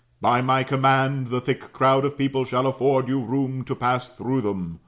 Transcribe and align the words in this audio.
By 0.19 0.41
my 0.41 0.63
command, 0.63 1.27
the 1.27 1.39
thick 1.39 1.73
crowd 1.73 2.05
of 2.05 2.17
people 2.17 2.43
shall 2.43 2.65
afford 2.65 3.07
you 3.07 3.19
room 3.19 3.63
to 3.65 3.75
pass 3.75 4.09
through 4.09 4.41
them. 4.41 4.79